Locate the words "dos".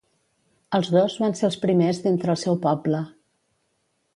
0.95-1.17